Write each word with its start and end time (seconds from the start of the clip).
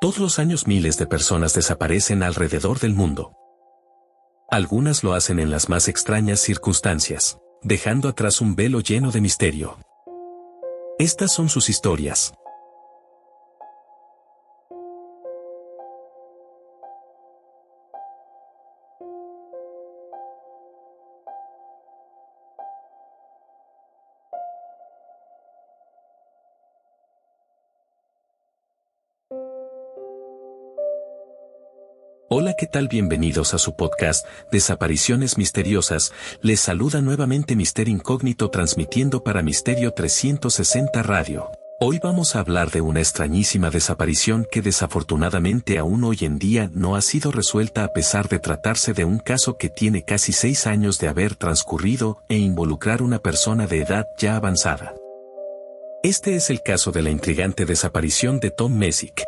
Todos 0.00 0.16
los 0.16 0.38
años 0.38 0.66
miles 0.66 0.96
de 0.96 1.06
personas 1.06 1.52
desaparecen 1.52 2.22
alrededor 2.22 2.80
del 2.80 2.94
mundo. 2.94 3.34
Algunas 4.50 5.04
lo 5.04 5.12
hacen 5.12 5.38
en 5.38 5.50
las 5.50 5.68
más 5.68 5.88
extrañas 5.88 6.40
circunstancias, 6.40 7.38
dejando 7.60 8.08
atrás 8.08 8.40
un 8.40 8.56
velo 8.56 8.80
lleno 8.80 9.10
de 9.10 9.20
misterio. 9.20 9.76
Estas 10.98 11.34
son 11.34 11.50
sus 11.50 11.68
historias. 11.68 12.32
Hola, 32.40 32.54
¿qué 32.54 32.66
tal? 32.66 32.88
Bienvenidos 32.88 33.52
a 33.52 33.58
su 33.58 33.76
podcast, 33.76 34.26
Desapariciones 34.50 35.36
Misteriosas. 35.36 36.10
Les 36.40 36.58
saluda 36.58 37.02
nuevamente 37.02 37.54
Mister 37.54 37.86
Incógnito 37.86 38.48
transmitiendo 38.48 39.22
para 39.22 39.42
Misterio 39.42 39.92
360 39.92 41.02
Radio. 41.02 41.50
Hoy 41.80 42.00
vamos 42.02 42.34
a 42.34 42.40
hablar 42.40 42.70
de 42.70 42.80
una 42.80 43.00
extrañísima 43.00 43.68
desaparición 43.68 44.46
que 44.50 44.62
desafortunadamente 44.62 45.76
aún 45.76 46.02
hoy 46.02 46.20
en 46.22 46.38
día 46.38 46.70
no 46.72 46.96
ha 46.96 47.02
sido 47.02 47.30
resuelta 47.30 47.84
a 47.84 47.92
pesar 47.92 48.30
de 48.30 48.38
tratarse 48.38 48.94
de 48.94 49.04
un 49.04 49.18
caso 49.18 49.58
que 49.58 49.68
tiene 49.68 50.02
casi 50.02 50.32
seis 50.32 50.66
años 50.66 50.98
de 50.98 51.08
haber 51.08 51.34
transcurrido 51.34 52.22
e 52.30 52.38
involucrar 52.38 53.02
una 53.02 53.18
persona 53.18 53.66
de 53.66 53.82
edad 53.82 54.06
ya 54.16 54.36
avanzada. 54.36 54.94
Este 56.02 56.36
es 56.36 56.48
el 56.48 56.62
caso 56.62 56.90
de 56.90 57.02
la 57.02 57.10
intrigante 57.10 57.66
desaparición 57.66 58.40
de 58.40 58.50
Tom 58.50 58.72
Messick. 58.72 59.24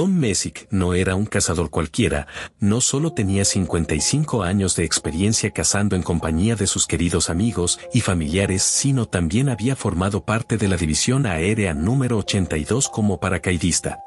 Tom 0.00 0.14
Messick 0.14 0.66
no 0.70 0.94
era 0.94 1.14
un 1.14 1.26
cazador 1.26 1.68
cualquiera, 1.68 2.26
no 2.58 2.80
solo 2.80 3.12
tenía 3.12 3.44
55 3.44 4.42
años 4.42 4.74
de 4.74 4.84
experiencia 4.84 5.50
cazando 5.50 5.94
en 5.94 6.02
compañía 6.02 6.56
de 6.56 6.66
sus 6.66 6.86
queridos 6.86 7.28
amigos 7.28 7.78
y 7.92 8.00
familiares, 8.00 8.62
sino 8.62 9.04
también 9.04 9.50
había 9.50 9.76
formado 9.76 10.24
parte 10.24 10.56
de 10.56 10.68
la 10.68 10.78
División 10.78 11.26
Aérea 11.26 11.74
número 11.74 12.16
82 12.16 12.88
como 12.88 13.20
paracaidista. 13.20 13.98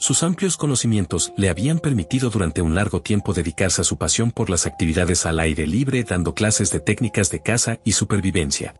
Sus 0.00 0.24
amplios 0.24 0.56
conocimientos 0.56 1.32
le 1.36 1.48
habían 1.48 1.78
permitido 1.78 2.28
durante 2.28 2.60
un 2.60 2.74
largo 2.74 3.00
tiempo 3.00 3.32
dedicarse 3.32 3.82
a 3.82 3.84
su 3.84 3.96
pasión 3.96 4.32
por 4.32 4.50
las 4.50 4.66
actividades 4.66 5.26
al 5.26 5.38
aire 5.38 5.68
libre 5.68 6.02
dando 6.02 6.34
clases 6.34 6.72
de 6.72 6.80
técnicas 6.80 7.30
de 7.30 7.40
caza 7.40 7.78
y 7.84 7.92
supervivencia. 7.92 8.74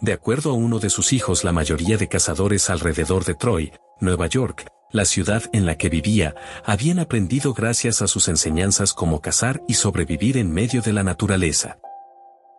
De 0.00 0.14
acuerdo 0.14 0.52
a 0.52 0.54
uno 0.54 0.78
de 0.78 0.88
sus 0.88 1.12
hijos, 1.12 1.44
la 1.44 1.52
mayoría 1.52 1.98
de 1.98 2.08
cazadores 2.08 2.70
alrededor 2.70 3.26
de 3.26 3.34
Troy, 3.34 3.72
Nueva 4.00 4.28
York, 4.28 4.64
la 4.92 5.04
ciudad 5.04 5.42
en 5.52 5.66
la 5.66 5.76
que 5.76 5.88
vivía, 5.88 6.34
habían 6.64 6.98
aprendido 6.98 7.54
gracias 7.54 8.02
a 8.02 8.06
sus 8.06 8.28
enseñanzas 8.28 8.92
cómo 8.92 9.20
cazar 9.20 9.62
y 9.66 9.74
sobrevivir 9.74 10.36
en 10.36 10.52
medio 10.52 10.82
de 10.82 10.92
la 10.92 11.02
naturaleza. 11.02 11.78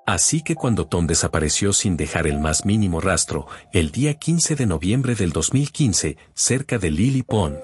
Así 0.05 0.41
que 0.41 0.55
cuando 0.55 0.85
Tom 0.85 1.07
desapareció 1.07 1.71
sin 1.71 1.95
dejar 1.95 2.27
el 2.27 2.39
más 2.39 2.65
mínimo 2.65 2.99
rastro, 2.99 3.47
el 3.71 3.91
día 3.91 4.15
15 4.15 4.55
de 4.55 4.65
noviembre 4.65 5.15
del 5.15 5.31
2015, 5.31 6.17
cerca 6.33 6.77
de 6.77 6.91
Lily 6.91 7.23
Pond, 7.23 7.61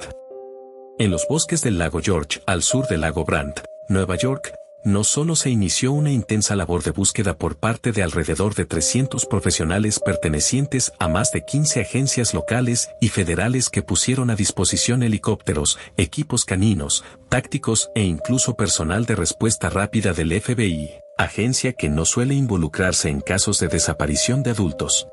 en 1.00 1.12
los 1.12 1.28
bosques 1.28 1.62
del 1.62 1.78
lago 1.78 2.01
George, 2.01 2.41
al 2.46 2.62
sur 2.62 2.88
del 2.88 3.01
lago 3.01 3.25
Brandt, 3.25 3.62
Nueva 3.90 4.16
York, 4.16 4.53
no 4.84 5.03
solo 5.03 5.35
se 5.35 5.50
inició 5.50 5.91
una 5.91 6.12
intensa 6.12 6.56
labor 6.56 6.84
de 6.84 6.91
búsqueda 6.91 7.38
por 7.38 7.57
parte 7.57 7.91
de 7.91 8.03
alrededor 8.03 8.56
de 8.56 8.66
300 8.66 9.25
profesionales 9.25 10.00
pertenecientes 10.00 10.94
a 11.00 11.07
más 11.07 11.31
de 11.31 11.44
15 11.44 11.81
agencias 11.81 12.34
locales 12.34 12.89
y 13.01 13.09
federales 13.09 13.69
que 13.69 13.81
pusieron 13.81 14.29
a 14.29 14.35
disposición 14.35 15.03
helicópteros, 15.03 15.78
equipos 15.97 16.45
caninos, 16.45 17.03
tácticos 17.28 17.91
e 17.95 18.03
incluso 18.03 18.56
personal 18.56 19.06
de 19.06 19.16
respuesta 19.16 19.69
rápida 19.69 20.13
del 20.13 20.39
FBI, 20.39 20.91
agencia 21.18 21.73
que 21.73 21.89
no 21.89 22.06
suele 22.06 22.34
involucrarse 22.34 23.09
en 23.09 23.22
casos 23.22 23.59
de 23.59 23.68
desaparición 23.68 24.44
de 24.44 24.51
adultos. 24.51 25.07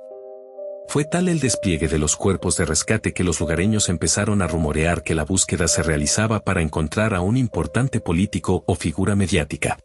Fue 0.88 1.04
tal 1.04 1.28
el 1.28 1.40
despliegue 1.40 1.88
de 1.88 1.98
los 1.98 2.16
cuerpos 2.16 2.56
de 2.56 2.64
rescate 2.64 3.12
que 3.12 3.24
los 3.24 3.40
lugareños 3.40 3.88
empezaron 3.88 4.40
a 4.40 4.46
rumorear 4.46 5.02
que 5.02 5.14
la 5.14 5.24
búsqueda 5.24 5.66
se 5.68 5.82
realizaba 5.82 6.40
para 6.40 6.62
encontrar 6.62 7.14
a 7.14 7.20
un 7.20 7.36
importante 7.36 8.00
político 8.00 8.62
o 8.66 8.74
figura 8.76 9.16
mediática. 9.16 9.78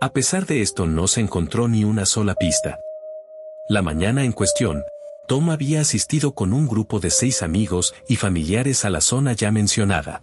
A 0.00 0.12
pesar 0.12 0.46
de 0.46 0.62
esto 0.62 0.86
no 0.86 1.08
se 1.08 1.20
encontró 1.20 1.68
ni 1.68 1.84
una 1.84 2.06
sola 2.06 2.34
pista. 2.34 2.78
La 3.68 3.82
mañana 3.82 4.24
en 4.24 4.32
cuestión, 4.32 4.82
Tom 5.26 5.50
había 5.50 5.80
asistido 5.80 6.32
con 6.32 6.52
un 6.52 6.66
grupo 6.66 7.00
de 7.00 7.10
seis 7.10 7.42
amigos 7.42 7.94
y 8.08 8.16
familiares 8.16 8.84
a 8.84 8.90
la 8.90 9.00
zona 9.00 9.32
ya 9.32 9.50
mencionada. 9.52 10.22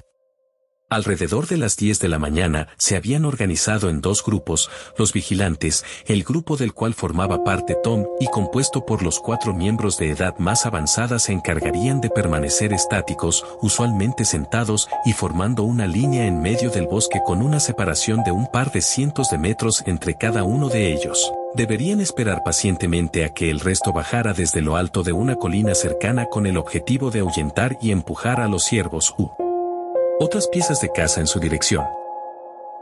Alrededor 0.89 1.47
de 1.47 1.57
las 1.57 1.75
10 1.75 1.99
de 1.99 2.07
la 2.07 2.17
mañana 2.17 2.69
se 2.77 2.95
habían 2.95 3.25
organizado 3.25 3.89
en 3.89 3.99
dos 3.99 4.23
grupos, 4.23 4.69
los 4.97 5.11
vigilantes, 5.11 5.83
el 6.05 6.23
grupo 6.23 6.55
del 6.55 6.73
cual 6.73 6.93
formaba 6.93 7.43
parte 7.43 7.75
Tom 7.83 8.05
y 8.21 8.27
compuesto 8.27 8.85
por 8.85 9.03
los 9.03 9.19
cuatro 9.19 9.53
miembros 9.53 9.97
de 9.97 10.11
edad 10.11 10.37
más 10.37 10.65
avanzada 10.65 11.19
se 11.19 11.33
encargarían 11.33 11.99
de 11.99 12.09
permanecer 12.09 12.71
estáticos, 12.71 13.45
usualmente 13.61 14.23
sentados 14.23 14.87
y 15.03 15.11
formando 15.11 15.63
una 15.63 15.87
línea 15.87 16.25
en 16.25 16.41
medio 16.41 16.69
del 16.69 16.87
bosque 16.87 17.19
con 17.25 17.41
una 17.41 17.59
separación 17.59 18.23
de 18.23 18.31
un 18.31 18.49
par 18.49 18.71
de 18.71 18.79
cientos 18.79 19.29
de 19.29 19.39
metros 19.39 19.83
entre 19.87 20.15
cada 20.17 20.45
uno 20.45 20.69
de 20.69 20.93
ellos. 20.93 21.33
Deberían 21.53 21.99
esperar 21.99 22.43
pacientemente 22.45 23.25
a 23.25 23.33
que 23.33 23.49
el 23.49 23.59
resto 23.59 23.91
bajara 23.91 24.31
desde 24.31 24.61
lo 24.61 24.77
alto 24.77 25.03
de 25.03 25.11
una 25.11 25.35
colina 25.35 25.75
cercana 25.75 26.27
con 26.27 26.45
el 26.45 26.55
objetivo 26.55 27.11
de 27.11 27.19
ahuyentar 27.19 27.77
y 27.81 27.91
empujar 27.91 28.39
a 28.39 28.47
los 28.47 28.63
ciervos 28.63 29.13
u 29.17 29.46
otras 30.19 30.47
piezas 30.47 30.81
de 30.81 30.91
caza 30.91 31.19
en 31.19 31.27
su 31.27 31.39
dirección. 31.39 31.85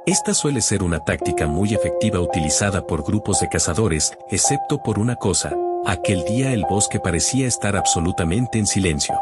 Esta 0.05 0.33
suele 0.33 0.61
ser 0.61 0.83
una 0.83 0.99
táctica 0.99 1.47
muy 1.47 1.73
efectiva 1.73 2.19
utilizada 2.19 2.85
por 2.85 3.03
grupos 3.03 3.39
de 3.39 3.49
cazadores, 3.49 4.13
excepto 4.29 4.81
por 4.83 4.99
una 4.99 5.15
cosa, 5.15 5.53
aquel 5.85 6.23
día 6.25 6.53
el 6.53 6.63
bosque 6.69 6.99
parecía 6.99 7.47
estar 7.47 7.75
absolutamente 7.75 8.59
en 8.59 8.67
silencio. 8.67 9.15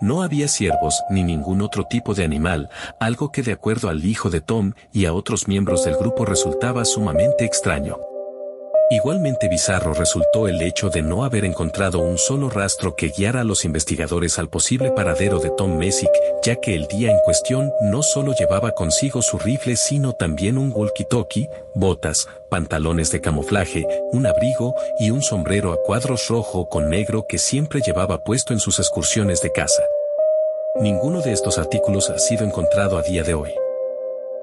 No 0.00 0.22
había 0.22 0.48
ciervos 0.48 1.00
ni 1.10 1.22
ningún 1.22 1.62
otro 1.62 1.84
tipo 1.84 2.14
de 2.14 2.24
animal, 2.24 2.70
algo 2.98 3.30
que 3.30 3.42
de 3.42 3.52
acuerdo 3.52 3.88
al 3.88 4.04
hijo 4.04 4.30
de 4.30 4.40
Tom 4.40 4.72
y 4.92 5.06
a 5.06 5.12
otros 5.12 5.46
miembros 5.46 5.84
del 5.84 5.96
grupo 5.96 6.24
resultaba 6.24 6.84
sumamente 6.84 7.44
extraño. 7.44 7.98
Igualmente 8.92 9.48
bizarro 9.48 9.94
resultó 9.94 10.48
el 10.48 10.60
hecho 10.60 10.90
de 10.90 11.00
no 11.00 11.24
haber 11.24 11.46
encontrado 11.46 12.00
un 12.00 12.18
solo 12.18 12.50
rastro 12.50 12.94
que 12.94 13.08
guiara 13.08 13.40
a 13.40 13.44
los 13.44 13.64
investigadores 13.64 14.38
al 14.38 14.50
posible 14.50 14.90
paradero 14.90 15.38
de 15.38 15.48
Tom 15.48 15.78
Messick, 15.78 16.10
ya 16.44 16.56
que 16.56 16.74
el 16.74 16.86
día 16.88 17.10
en 17.10 17.18
cuestión 17.20 17.72
no 17.80 18.02
solo 18.02 18.34
llevaba 18.38 18.72
consigo 18.72 19.22
su 19.22 19.38
rifle 19.38 19.76
sino 19.76 20.12
también 20.12 20.58
un 20.58 20.74
walkie-talkie, 20.74 21.48
botas, 21.74 22.28
pantalones 22.50 23.10
de 23.10 23.22
camuflaje, 23.22 23.86
un 24.12 24.26
abrigo 24.26 24.74
y 25.00 25.10
un 25.10 25.22
sombrero 25.22 25.72
a 25.72 25.82
cuadros 25.82 26.28
rojo 26.28 26.68
con 26.68 26.90
negro 26.90 27.24
que 27.26 27.38
siempre 27.38 27.80
llevaba 27.80 28.22
puesto 28.24 28.52
en 28.52 28.60
sus 28.60 28.78
excursiones 28.78 29.40
de 29.40 29.52
caza. 29.52 29.82
Ninguno 30.82 31.22
de 31.22 31.32
estos 31.32 31.56
artículos 31.56 32.10
ha 32.10 32.18
sido 32.18 32.44
encontrado 32.44 32.98
a 32.98 33.02
día 33.02 33.22
de 33.22 33.32
hoy. 33.32 33.61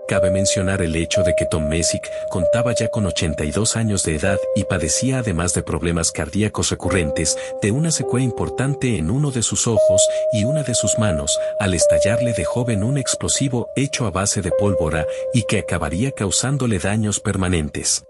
Cabe 0.09 0.31
mencionar 0.31 0.81
el 0.81 0.95
hecho 0.95 1.21
de 1.21 1.35
que 1.35 1.45
Tom 1.45 1.69
Messick 1.69 2.01
contaba 2.31 2.73
ya 2.73 2.87
con 2.87 3.05
82 3.05 3.75
años 3.75 4.01
de 4.01 4.15
edad 4.15 4.39
y 4.55 4.63
padecía 4.63 5.19
además 5.19 5.53
de 5.53 5.61
problemas 5.61 6.11
cardíacos 6.11 6.71
recurrentes, 6.71 7.37
de 7.61 7.69
una 7.69 7.91
secuela 7.91 8.25
importante 8.25 8.97
en 8.97 9.11
uno 9.11 9.29
de 9.29 9.43
sus 9.43 9.67
ojos 9.67 10.01
y 10.33 10.45
una 10.45 10.63
de 10.63 10.73
sus 10.73 10.97
manos, 10.97 11.37
al 11.59 11.75
estallarle 11.75 12.33
de 12.33 12.43
joven 12.43 12.83
un 12.83 12.97
explosivo 12.97 13.67
hecho 13.75 14.07
a 14.07 14.09
base 14.09 14.41
de 14.41 14.49
pólvora 14.49 15.05
y 15.31 15.43
que 15.43 15.59
acabaría 15.59 16.11
causándole 16.11 16.79
daños 16.79 17.19
permanentes. 17.19 18.08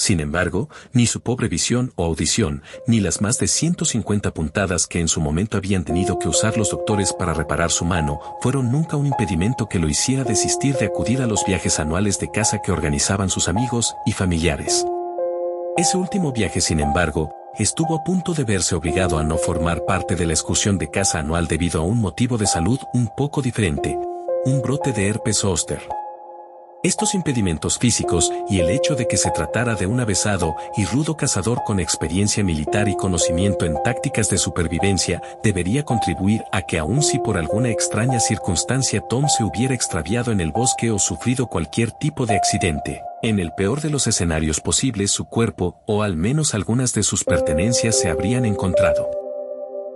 Sin 0.00 0.20
embargo, 0.20 0.70
ni 0.94 1.04
su 1.04 1.20
pobre 1.20 1.46
visión 1.48 1.92
o 1.94 2.06
audición, 2.06 2.62
ni 2.86 3.00
las 3.00 3.20
más 3.20 3.38
de 3.38 3.46
150 3.46 4.32
puntadas 4.32 4.86
que 4.86 4.98
en 4.98 5.08
su 5.08 5.20
momento 5.20 5.58
habían 5.58 5.84
tenido 5.84 6.18
que 6.18 6.26
usar 6.26 6.56
los 6.56 6.70
doctores 6.70 7.12
para 7.12 7.34
reparar 7.34 7.70
su 7.70 7.84
mano, 7.84 8.18
fueron 8.40 8.72
nunca 8.72 8.96
un 8.96 9.04
impedimento 9.04 9.68
que 9.68 9.78
lo 9.78 9.90
hiciera 9.90 10.24
desistir 10.24 10.74
de 10.76 10.86
acudir 10.86 11.20
a 11.20 11.26
los 11.26 11.44
viajes 11.44 11.78
anuales 11.78 12.18
de 12.18 12.30
casa 12.30 12.62
que 12.62 12.72
organizaban 12.72 13.28
sus 13.28 13.46
amigos 13.46 13.94
y 14.06 14.12
familiares. 14.12 14.86
Ese 15.76 15.98
último 15.98 16.32
viaje, 16.32 16.62
sin 16.62 16.80
embargo, 16.80 17.34
estuvo 17.58 17.94
a 17.94 18.02
punto 18.02 18.32
de 18.32 18.44
verse 18.44 18.74
obligado 18.74 19.18
a 19.18 19.22
no 19.22 19.36
formar 19.36 19.84
parte 19.84 20.16
de 20.16 20.24
la 20.24 20.32
excursión 20.32 20.78
de 20.78 20.90
casa 20.90 21.18
anual 21.18 21.46
debido 21.46 21.82
a 21.82 21.84
un 21.84 22.00
motivo 22.00 22.38
de 22.38 22.46
salud 22.46 22.78
un 22.94 23.10
poco 23.14 23.42
diferente, 23.42 23.98
un 24.46 24.62
brote 24.62 24.94
de 24.94 25.08
herpes 25.08 25.40
zóster. 25.40 25.99
Estos 26.82 27.14
impedimentos 27.14 27.76
físicos 27.78 28.32
y 28.48 28.60
el 28.60 28.70
hecho 28.70 28.94
de 28.94 29.06
que 29.06 29.18
se 29.18 29.30
tratara 29.30 29.74
de 29.74 29.86
un 29.86 30.00
avesado 30.00 30.56
y 30.78 30.86
rudo 30.86 31.14
cazador 31.14 31.62
con 31.66 31.78
experiencia 31.78 32.42
militar 32.42 32.88
y 32.88 32.96
conocimiento 32.96 33.66
en 33.66 33.76
tácticas 33.82 34.30
de 34.30 34.38
supervivencia 34.38 35.20
debería 35.44 35.84
contribuir 35.84 36.42
a 36.52 36.62
que 36.62 36.78
aun 36.78 37.02
si 37.02 37.18
por 37.18 37.36
alguna 37.36 37.68
extraña 37.68 38.18
circunstancia 38.18 39.02
Tom 39.10 39.28
se 39.28 39.44
hubiera 39.44 39.74
extraviado 39.74 40.32
en 40.32 40.40
el 40.40 40.52
bosque 40.52 40.90
o 40.90 40.98
sufrido 40.98 41.48
cualquier 41.48 41.92
tipo 41.92 42.24
de 42.24 42.36
accidente, 42.36 43.02
en 43.20 43.40
el 43.40 43.52
peor 43.52 43.82
de 43.82 43.90
los 43.90 44.06
escenarios 44.06 44.58
posibles 44.60 45.10
su 45.10 45.26
cuerpo 45.26 45.82
o 45.86 46.02
al 46.02 46.16
menos 46.16 46.54
algunas 46.54 46.94
de 46.94 47.02
sus 47.02 47.24
pertenencias 47.24 48.00
se 48.00 48.08
habrían 48.08 48.46
encontrado. 48.46 49.19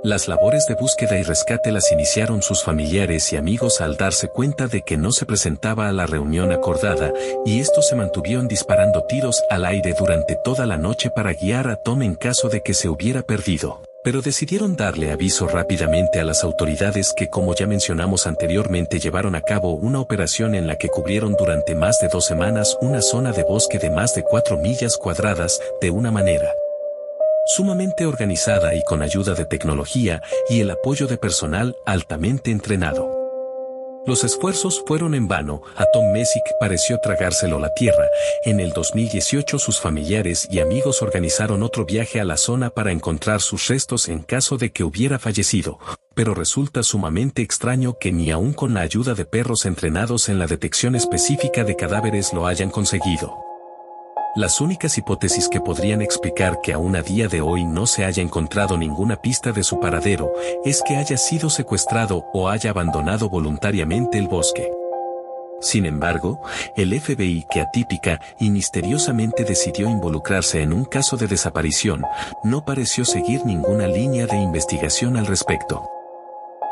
Las 0.04 0.28
labores 0.28 0.66
de 0.66 0.74
búsqueda 0.74 1.18
y 1.18 1.22
rescate 1.22 1.72
las 1.72 1.90
iniciaron 1.90 2.42
sus 2.42 2.62
familiares 2.62 3.32
y 3.32 3.38
amigos 3.38 3.80
al 3.80 3.96
darse 3.96 4.28
cuenta 4.28 4.66
de 4.66 4.82
que 4.82 4.98
no 4.98 5.12
se 5.12 5.24
presentaba 5.24 5.88
a 5.88 5.92
la 5.92 6.04
reunión 6.04 6.52
acordada, 6.52 7.10
y 7.46 7.60
estos 7.60 7.88
se 7.88 7.96
mantuvieron 7.96 8.46
disparando 8.46 9.04
tiros 9.04 9.42
al 9.48 9.64
aire 9.64 9.94
durante 9.98 10.36
toda 10.44 10.66
la 10.66 10.76
noche 10.76 11.08
para 11.08 11.32
guiar 11.32 11.68
a 11.68 11.76
Tom 11.76 12.02
en 12.02 12.16
caso 12.16 12.50
de 12.50 12.60
que 12.60 12.74
se 12.74 12.90
hubiera 12.90 13.22
perdido. 13.22 13.80
Pero 14.04 14.20
decidieron 14.20 14.76
darle 14.76 15.10
aviso 15.10 15.48
rápidamente 15.48 16.20
a 16.20 16.24
las 16.24 16.44
autoridades 16.44 17.14
que 17.16 17.30
como 17.30 17.54
ya 17.54 17.66
mencionamos 17.66 18.26
anteriormente 18.26 18.98
llevaron 18.98 19.34
a 19.34 19.40
cabo 19.40 19.72
una 19.72 20.00
operación 20.00 20.54
en 20.54 20.66
la 20.66 20.76
que 20.76 20.88
cubrieron 20.88 21.34
durante 21.38 21.74
más 21.74 21.98
de 22.00 22.08
dos 22.08 22.26
semanas 22.26 22.76
una 22.82 23.00
zona 23.00 23.32
de 23.32 23.42
bosque 23.44 23.78
de 23.78 23.88
más 23.88 24.14
de 24.14 24.22
cuatro 24.22 24.58
millas 24.58 24.98
cuadradas, 24.98 25.58
de 25.80 25.88
una 25.88 26.10
manera 26.10 26.52
sumamente 27.46 28.06
organizada 28.06 28.74
y 28.74 28.82
con 28.84 29.02
ayuda 29.02 29.34
de 29.34 29.44
tecnología 29.44 30.22
y 30.48 30.60
el 30.60 30.70
apoyo 30.70 31.06
de 31.06 31.18
personal 31.18 31.76
altamente 31.86 32.50
entrenado. 32.50 33.14
Los 34.06 34.22
esfuerzos 34.22 34.82
fueron 34.86 35.14
en 35.14 35.28
vano, 35.28 35.62
a 35.76 35.86
Tom 35.86 36.12
Messick 36.12 36.42
pareció 36.60 36.98
tragárselo 36.98 37.58
la 37.58 37.72
tierra. 37.72 38.04
En 38.44 38.60
el 38.60 38.70
2018 38.72 39.58
sus 39.58 39.80
familiares 39.80 40.46
y 40.50 40.60
amigos 40.60 41.00
organizaron 41.00 41.62
otro 41.62 41.86
viaje 41.86 42.20
a 42.20 42.24
la 42.24 42.36
zona 42.36 42.68
para 42.68 42.92
encontrar 42.92 43.40
sus 43.40 43.66
restos 43.68 44.10
en 44.10 44.18
caso 44.18 44.58
de 44.58 44.72
que 44.72 44.84
hubiera 44.84 45.18
fallecido, 45.18 45.78
pero 46.14 46.34
resulta 46.34 46.82
sumamente 46.82 47.40
extraño 47.40 47.96
que 47.98 48.12
ni 48.12 48.30
aun 48.30 48.52
con 48.52 48.74
la 48.74 48.80
ayuda 48.80 49.14
de 49.14 49.24
perros 49.24 49.64
entrenados 49.64 50.28
en 50.28 50.38
la 50.38 50.46
detección 50.46 50.94
específica 50.96 51.64
de 51.64 51.74
cadáveres 51.74 52.34
lo 52.34 52.46
hayan 52.46 52.70
conseguido. 52.70 53.43
Las 54.36 54.60
únicas 54.60 54.98
hipótesis 54.98 55.48
que 55.48 55.60
podrían 55.60 56.02
explicar 56.02 56.60
que 56.60 56.72
aún 56.72 56.96
a 56.96 57.02
día 57.02 57.28
de 57.28 57.40
hoy 57.40 57.64
no 57.64 57.86
se 57.86 58.04
haya 58.04 58.20
encontrado 58.20 58.76
ninguna 58.76 59.14
pista 59.14 59.52
de 59.52 59.62
su 59.62 59.78
paradero 59.78 60.32
es 60.64 60.82
que 60.82 60.96
haya 60.96 61.16
sido 61.16 61.50
secuestrado 61.50 62.26
o 62.32 62.48
haya 62.48 62.70
abandonado 62.70 63.28
voluntariamente 63.28 64.18
el 64.18 64.26
bosque. 64.26 64.72
Sin 65.60 65.86
embargo, 65.86 66.40
el 66.76 67.00
FBI 67.00 67.46
que 67.48 67.60
atípica 67.60 68.20
y 68.40 68.50
misteriosamente 68.50 69.44
decidió 69.44 69.88
involucrarse 69.88 70.62
en 70.62 70.72
un 70.72 70.84
caso 70.84 71.16
de 71.16 71.28
desaparición, 71.28 72.02
no 72.42 72.64
pareció 72.64 73.04
seguir 73.04 73.46
ninguna 73.46 73.86
línea 73.86 74.26
de 74.26 74.36
investigación 74.36 75.16
al 75.16 75.26
respecto. 75.26 75.88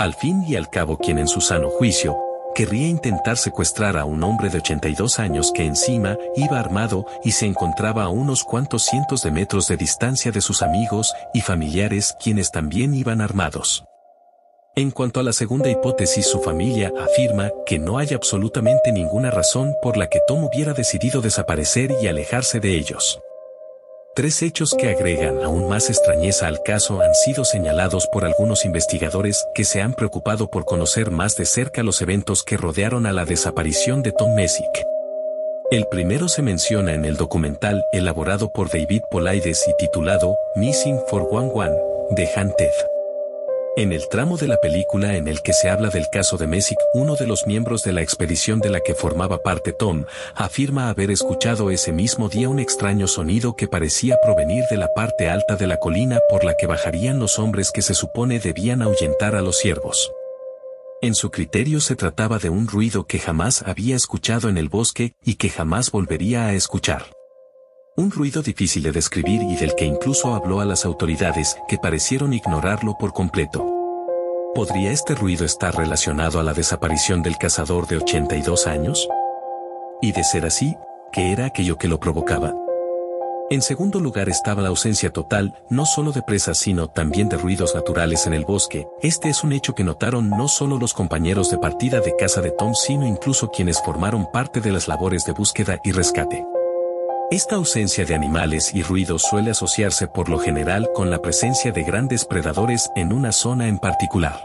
Al 0.00 0.14
fin 0.14 0.42
y 0.48 0.56
al 0.56 0.68
cabo 0.68 0.98
quien 0.98 1.20
en 1.20 1.28
su 1.28 1.40
sano 1.40 1.70
juicio, 1.70 2.18
querría 2.54 2.88
intentar 2.88 3.36
secuestrar 3.36 3.96
a 3.96 4.04
un 4.04 4.22
hombre 4.24 4.48
de 4.48 4.58
82 4.58 5.18
años 5.18 5.52
que 5.54 5.64
encima 5.64 6.16
iba 6.36 6.58
armado 6.58 7.06
y 7.24 7.32
se 7.32 7.46
encontraba 7.46 8.04
a 8.04 8.08
unos 8.08 8.44
cuantos 8.44 8.84
cientos 8.84 9.22
de 9.22 9.30
metros 9.30 9.68
de 9.68 9.76
distancia 9.76 10.32
de 10.32 10.40
sus 10.40 10.62
amigos 10.62 11.12
y 11.34 11.40
familiares 11.40 12.14
quienes 12.22 12.50
también 12.50 12.94
iban 12.94 13.20
armados. 13.20 13.84
En 14.74 14.90
cuanto 14.90 15.20
a 15.20 15.22
la 15.22 15.34
segunda 15.34 15.68
hipótesis, 15.68 16.26
su 16.26 16.40
familia 16.40 16.90
afirma 16.98 17.50
que 17.66 17.78
no 17.78 17.98
hay 17.98 18.14
absolutamente 18.14 18.90
ninguna 18.90 19.30
razón 19.30 19.74
por 19.82 19.98
la 19.98 20.08
que 20.08 20.20
Tom 20.26 20.44
hubiera 20.44 20.72
decidido 20.72 21.20
desaparecer 21.20 21.94
y 22.00 22.06
alejarse 22.06 22.58
de 22.58 22.76
ellos. 22.76 23.20
Tres 24.14 24.42
hechos 24.42 24.74
que 24.78 24.90
agregan 24.90 25.42
aún 25.42 25.70
más 25.70 25.88
extrañeza 25.88 26.46
al 26.46 26.62
caso 26.62 27.00
han 27.00 27.14
sido 27.14 27.46
señalados 27.46 28.06
por 28.12 28.26
algunos 28.26 28.66
investigadores 28.66 29.46
que 29.54 29.64
se 29.64 29.80
han 29.80 29.94
preocupado 29.94 30.50
por 30.50 30.66
conocer 30.66 31.10
más 31.10 31.34
de 31.36 31.46
cerca 31.46 31.82
los 31.82 32.02
eventos 32.02 32.42
que 32.42 32.58
rodearon 32.58 33.06
a 33.06 33.14
la 33.14 33.24
desaparición 33.24 34.02
de 34.02 34.12
Tom 34.12 34.34
Messick. 34.34 34.84
El 35.70 35.86
primero 35.86 36.28
se 36.28 36.42
menciona 36.42 36.92
en 36.92 37.06
el 37.06 37.16
documental 37.16 37.82
elaborado 37.90 38.52
por 38.52 38.70
David 38.70 39.00
Polaides 39.10 39.66
y 39.66 39.72
titulado 39.78 40.36
Missing 40.56 41.00
for 41.08 41.26
One 41.30 41.50
One, 41.54 41.74
de 42.10 42.28
Hunted. 42.36 42.91
En 43.74 43.90
el 43.90 44.06
tramo 44.10 44.36
de 44.36 44.48
la 44.48 44.58
película 44.58 45.16
en 45.16 45.28
el 45.28 45.40
que 45.40 45.54
se 45.54 45.70
habla 45.70 45.88
del 45.88 46.10
caso 46.12 46.36
de 46.36 46.46
Messick, 46.46 46.78
uno 46.92 47.16
de 47.16 47.26
los 47.26 47.46
miembros 47.46 47.82
de 47.82 47.92
la 47.92 48.02
expedición 48.02 48.60
de 48.60 48.68
la 48.68 48.80
que 48.80 48.94
formaba 48.94 49.42
parte 49.42 49.72
Tom, 49.72 50.04
afirma 50.34 50.90
haber 50.90 51.10
escuchado 51.10 51.70
ese 51.70 51.90
mismo 51.90 52.28
día 52.28 52.50
un 52.50 52.58
extraño 52.58 53.06
sonido 53.06 53.56
que 53.56 53.68
parecía 53.68 54.18
provenir 54.22 54.64
de 54.70 54.76
la 54.76 54.92
parte 54.92 55.30
alta 55.30 55.56
de 55.56 55.66
la 55.66 55.78
colina 55.78 56.20
por 56.28 56.44
la 56.44 56.54
que 56.54 56.66
bajarían 56.66 57.18
los 57.18 57.38
hombres 57.38 57.70
que 57.70 57.80
se 57.80 57.94
supone 57.94 58.40
debían 58.40 58.82
ahuyentar 58.82 59.34
a 59.36 59.40
los 59.40 59.56
ciervos. 59.56 60.12
En 61.00 61.14
su 61.14 61.30
criterio 61.30 61.80
se 61.80 61.96
trataba 61.96 62.38
de 62.38 62.50
un 62.50 62.68
ruido 62.68 63.06
que 63.06 63.20
jamás 63.20 63.62
había 63.62 63.96
escuchado 63.96 64.50
en 64.50 64.58
el 64.58 64.68
bosque 64.68 65.14
y 65.24 65.36
que 65.36 65.48
jamás 65.48 65.90
volvería 65.90 66.44
a 66.44 66.52
escuchar. 66.52 67.04
Un 67.94 68.10
ruido 68.10 68.40
difícil 68.40 68.84
de 68.84 68.90
describir 68.90 69.42
y 69.42 69.54
del 69.54 69.74
que 69.74 69.84
incluso 69.84 70.34
habló 70.34 70.60
a 70.60 70.64
las 70.64 70.86
autoridades 70.86 71.58
que 71.68 71.76
parecieron 71.76 72.32
ignorarlo 72.32 72.96
por 72.96 73.12
completo. 73.12 73.66
¿Podría 74.54 74.90
este 74.90 75.14
ruido 75.14 75.44
estar 75.44 75.76
relacionado 75.76 76.40
a 76.40 76.42
la 76.42 76.54
desaparición 76.54 77.22
del 77.22 77.36
cazador 77.36 77.86
de 77.86 77.98
82 77.98 78.66
años? 78.66 79.06
Y 80.00 80.12
de 80.12 80.24
ser 80.24 80.46
así, 80.46 80.74
¿qué 81.12 81.32
era 81.32 81.44
aquello 81.44 81.76
que 81.76 81.86
lo 81.86 82.00
provocaba? 82.00 82.54
En 83.50 83.60
segundo 83.60 84.00
lugar 84.00 84.30
estaba 84.30 84.62
la 84.62 84.70
ausencia 84.70 85.10
total, 85.10 85.52
no 85.68 85.84
solo 85.84 86.12
de 86.12 86.22
presas 86.22 86.56
sino 86.56 86.88
también 86.88 87.28
de 87.28 87.36
ruidos 87.36 87.74
naturales 87.74 88.26
en 88.26 88.32
el 88.32 88.46
bosque. 88.46 88.86
Este 89.02 89.28
es 89.28 89.44
un 89.44 89.52
hecho 89.52 89.74
que 89.74 89.84
notaron 89.84 90.30
no 90.30 90.48
solo 90.48 90.78
los 90.78 90.94
compañeros 90.94 91.50
de 91.50 91.58
partida 91.58 92.00
de 92.00 92.16
casa 92.16 92.40
de 92.40 92.52
Tom 92.52 92.72
sino 92.72 93.06
incluso 93.06 93.50
quienes 93.50 93.82
formaron 93.82 94.30
parte 94.32 94.62
de 94.62 94.72
las 94.72 94.88
labores 94.88 95.26
de 95.26 95.32
búsqueda 95.32 95.78
y 95.84 95.92
rescate. 95.92 96.42
Esta 97.32 97.56
ausencia 97.56 98.04
de 98.04 98.14
animales 98.14 98.74
y 98.74 98.82
ruidos 98.82 99.22
suele 99.22 99.52
asociarse 99.52 100.06
por 100.06 100.28
lo 100.28 100.38
general 100.38 100.90
con 100.94 101.10
la 101.10 101.22
presencia 101.22 101.72
de 101.72 101.82
grandes 101.82 102.26
predadores 102.26 102.90
en 102.94 103.10
una 103.10 103.32
zona 103.32 103.68
en 103.68 103.78
particular. 103.78 104.38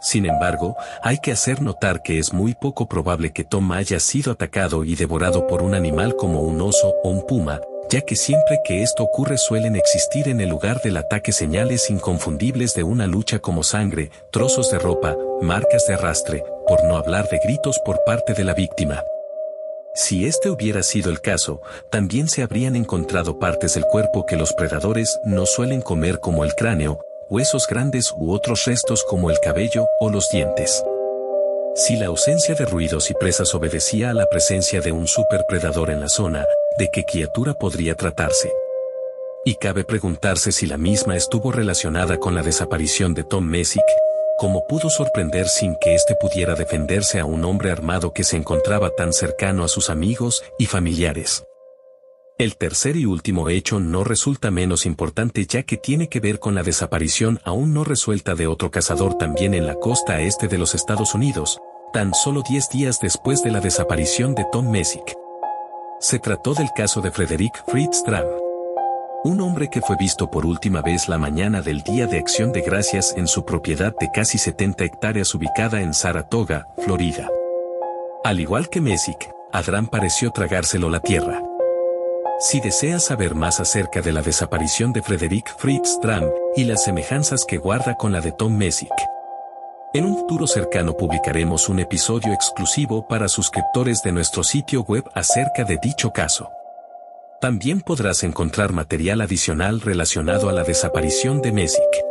Sin 0.00 0.24
embargo, 0.24 0.76
hay 1.02 1.18
que 1.18 1.32
hacer 1.32 1.60
notar 1.60 2.00
que 2.02 2.20
es 2.20 2.32
muy 2.32 2.54
poco 2.54 2.86
probable 2.86 3.32
que 3.32 3.42
Tom 3.42 3.72
haya 3.72 3.98
sido 3.98 4.30
atacado 4.30 4.84
y 4.84 4.94
devorado 4.94 5.48
por 5.48 5.60
un 5.60 5.74
animal 5.74 6.14
como 6.14 6.42
un 6.42 6.60
oso 6.60 6.94
o 7.02 7.10
un 7.10 7.26
puma, 7.26 7.60
ya 7.90 8.02
que 8.02 8.14
siempre 8.14 8.60
que 8.64 8.84
esto 8.84 9.02
ocurre 9.02 9.36
suelen 9.36 9.74
existir 9.74 10.28
en 10.28 10.40
el 10.40 10.50
lugar 10.50 10.80
del 10.82 10.98
ataque 10.98 11.32
señales 11.32 11.90
inconfundibles 11.90 12.76
de 12.76 12.84
una 12.84 13.08
lucha 13.08 13.40
como 13.40 13.64
sangre, 13.64 14.12
trozos 14.30 14.70
de 14.70 14.78
ropa, 14.78 15.16
marcas 15.42 15.88
de 15.88 15.94
arrastre, 15.94 16.44
por 16.68 16.84
no 16.84 16.96
hablar 16.96 17.28
de 17.28 17.40
gritos 17.42 17.80
por 17.84 18.04
parte 18.04 18.34
de 18.34 18.44
la 18.44 18.54
víctima. 18.54 19.02
Si 20.00 20.26
este 20.26 20.48
hubiera 20.48 20.84
sido 20.84 21.10
el 21.10 21.20
caso, 21.20 21.60
también 21.90 22.28
se 22.28 22.44
habrían 22.44 22.76
encontrado 22.76 23.40
partes 23.40 23.74
del 23.74 23.82
cuerpo 23.82 24.26
que 24.26 24.36
los 24.36 24.52
predadores 24.52 25.18
no 25.24 25.44
suelen 25.44 25.82
comer 25.82 26.20
como 26.20 26.44
el 26.44 26.54
cráneo, 26.54 27.00
huesos 27.28 27.66
grandes 27.66 28.14
u 28.16 28.30
otros 28.30 28.64
restos 28.64 29.02
como 29.02 29.28
el 29.28 29.40
cabello 29.40 29.88
o 29.98 30.08
los 30.08 30.30
dientes. 30.30 30.84
Si 31.74 31.96
la 31.96 32.06
ausencia 32.06 32.54
de 32.54 32.64
ruidos 32.64 33.10
y 33.10 33.14
presas 33.14 33.56
obedecía 33.56 34.10
a 34.10 34.14
la 34.14 34.26
presencia 34.26 34.80
de 34.80 34.92
un 34.92 35.08
superpredador 35.08 35.90
en 35.90 35.98
la 35.98 36.08
zona, 36.08 36.46
¿de 36.78 36.90
qué 36.92 37.02
criatura 37.04 37.54
podría 37.54 37.96
tratarse? 37.96 38.52
Y 39.44 39.56
cabe 39.56 39.82
preguntarse 39.82 40.52
si 40.52 40.66
la 40.66 40.78
misma 40.78 41.16
estuvo 41.16 41.50
relacionada 41.50 42.18
con 42.18 42.36
la 42.36 42.44
desaparición 42.44 43.14
de 43.14 43.24
Tom 43.24 43.44
Messick, 43.46 43.82
¿Cómo 44.38 44.68
pudo 44.68 44.88
sorprender 44.88 45.48
sin 45.48 45.74
que 45.80 45.96
éste 45.96 46.14
pudiera 46.14 46.54
defenderse 46.54 47.18
a 47.18 47.24
un 47.24 47.44
hombre 47.44 47.72
armado 47.72 48.12
que 48.12 48.22
se 48.22 48.36
encontraba 48.36 48.90
tan 48.90 49.12
cercano 49.12 49.64
a 49.64 49.68
sus 49.68 49.90
amigos 49.90 50.44
y 50.60 50.66
familiares. 50.66 51.44
El 52.38 52.56
tercer 52.56 52.94
y 52.94 53.04
último 53.04 53.48
hecho 53.48 53.80
no 53.80 54.04
resulta 54.04 54.52
menos 54.52 54.86
importante 54.86 55.44
ya 55.44 55.64
que 55.64 55.76
tiene 55.76 56.08
que 56.08 56.20
ver 56.20 56.38
con 56.38 56.54
la 56.54 56.62
desaparición 56.62 57.40
aún 57.42 57.74
no 57.74 57.82
resuelta 57.82 58.36
de 58.36 58.46
otro 58.46 58.70
cazador 58.70 59.18
también 59.18 59.54
en 59.54 59.66
la 59.66 59.74
costa 59.74 60.20
este 60.20 60.46
de 60.46 60.58
los 60.58 60.72
Estados 60.76 61.16
Unidos, 61.16 61.58
tan 61.92 62.14
solo 62.14 62.44
10 62.48 62.68
días 62.70 63.00
después 63.00 63.42
de 63.42 63.50
la 63.50 63.58
desaparición 63.58 64.36
de 64.36 64.46
Tom 64.52 64.70
Messick. 64.70 65.16
Se 65.98 66.20
trató 66.20 66.54
del 66.54 66.68
caso 66.76 67.00
de 67.00 67.10
Frederick 67.10 67.64
Fritz 67.66 68.04
Dram. 68.06 68.47
Un 69.24 69.40
hombre 69.40 69.68
que 69.68 69.80
fue 69.80 69.96
visto 69.96 70.30
por 70.30 70.46
última 70.46 70.80
vez 70.80 71.08
la 71.08 71.18
mañana 71.18 71.60
del 71.60 71.82
Día 71.82 72.06
de 72.06 72.18
Acción 72.18 72.52
de 72.52 72.60
Gracias 72.60 73.14
en 73.16 73.26
su 73.26 73.44
propiedad 73.44 73.92
de 73.98 74.12
casi 74.12 74.38
70 74.38 74.84
hectáreas 74.84 75.34
ubicada 75.34 75.80
en 75.80 75.92
Saratoga, 75.92 76.68
Florida. 76.78 77.28
Al 78.22 78.38
igual 78.38 78.68
que 78.68 78.80
Messick, 78.80 79.28
Adram 79.52 79.88
pareció 79.88 80.30
tragárselo 80.30 80.88
la 80.88 81.00
tierra. 81.00 81.42
Si 82.38 82.60
deseas 82.60 83.06
saber 83.06 83.34
más 83.34 83.58
acerca 83.58 84.02
de 84.02 84.12
la 84.12 84.22
desaparición 84.22 84.92
de 84.92 85.02
Frederick 85.02 85.52
Fritz 85.58 85.98
Dram 86.00 86.30
y 86.54 86.62
las 86.62 86.84
semejanzas 86.84 87.44
que 87.44 87.58
guarda 87.58 87.96
con 87.96 88.12
la 88.12 88.20
de 88.20 88.30
Tom 88.30 88.56
Messick, 88.56 88.94
En 89.94 90.04
un 90.04 90.16
futuro 90.16 90.46
cercano 90.46 90.96
publicaremos 90.96 91.68
un 91.68 91.80
episodio 91.80 92.32
exclusivo 92.34 93.08
para 93.08 93.26
suscriptores 93.26 94.02
de 94.02 94.12
nuestro 94.12 94.44
sitio 94.44 94.82
web 94.82 95.02
acerca 95.14 95.64
de 95.64 95.78
dicho 95.82 96.12
caso. 96.12 96.50
También 97.40 97.82
podrás 97.82 98.24
encontrar 98.24 98.72
material 98.72 99.20
adicional 99.20 99.80
relacionado 99.80 100.48
a 100.48 100.52
la 100.52 100.64
desaparición 100.64 101.40
de 101.40 101.52
Mesic. 101.52 102.04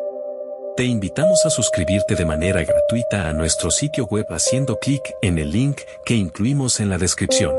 Te 0.78 0.86
invitamos 0.86 1.46
a 1.46 1.50
suscribirte 1.50 2.16
de 2.16 2.26
manera 2.26 2.64
gratuita 2.64 3.28
a 3.28 3.34
nuestro 3.34 3.70
sitio 3.70 4.06
web 4.06 4.26
haciendo 4.30 4.80
clic 4.80 5.02
en 5.22 5.38
el 5.38 5.52
link 5.52 5.82
que 6.06 6.16
incluimos 6.16 6.80
en 6.80 6.90
la 6.90 6.98
descripción. 6.98 7.54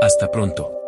Hasta 0.00 0.30
pronto. 0.30 0.81